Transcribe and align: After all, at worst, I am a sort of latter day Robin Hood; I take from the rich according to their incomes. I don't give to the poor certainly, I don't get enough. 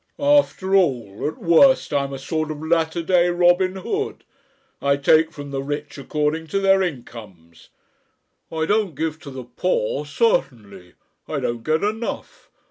After 0.17 0.73
all, 0.75 1.27
at 1.27 1.37
worst, 1.37 1.93
I 1.93 2.05
am 2.05 2.11
a 2.13 2.17
sort 2.17 2.49
of 2.49 2.59
latter 2.63 3.03
day 3.03 3.29
Robin 3.29 3.75
Hood; 3.75 4.23
I 4.81 4.97
take 4.97 5.31
from 5.31 5.51
the 5.51 5.61
rich 5.61 5.99
according 5.99 6.47
to 6.47 6.59
their 6.59 6.81
incomes. 6.81 7.69
I 8.51 8.65
don't 8.65 8.95
give 8.95 9.19
to 9.19 9.29
the 9.29 9.43
poor 9.43 10.07
certainly, 10.07 10.95
I 11.27 11.39
don't 11.39 11.63
get 11.63 11.83
enough. 11.83 12.49